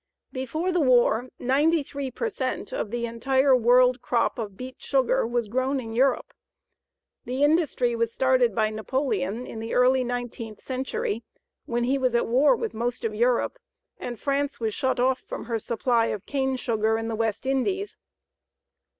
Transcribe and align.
Before 0.31 0.71
the 0.71 0.79
war, 0.79 1.29
93 1.37 2.09
per 2.09 2.27
cent 2.27 2.73
of 2.73 2.89
the 2.89 3.05
entire 3.05 3.55
world 3.55 4.01
crop 4.01 4.39
of 4.39 4.57
beet 4.57 4.81
sugar 4.81 5.27
was 5.27 5.47
grown 5.47 5.79
in 5.79 5.95
Europe. 5.95 6.33
The 7.25 7.43
industry 7.43 7.95
was 7.95 8.11
started 8.11 8.55
by 8.55 8.71
Napoleon 8.71 9.45
in 9.45 9.59
the 9.59 9.75
early 9.75 10.03
nineteenth 10.03 10.59
century 10.63 11.23
when 11.67 11.83
he 11.83 11.99
was 11.99 12.15
at 12.15 12.25
war 12.25 12.55
with 12.55 12.73
most 12.73 13.05
of 13.05 13.13
Europe, 13.13 13.59
and 13.99 14.19
France 14.19 14.59
was 14.59 14.73
shut 14.73 14.99
off 14.99 15.19
from 15.19 15.45
her 15.45 15.59
supply 15.59 16.07
of 16.07 16.25
cane 16.25 16.55
sugar 16.55 16.97
from 16.97 17.07
the 17.07 17.15
West 17.15 17.45
Indies. 17.45 17.95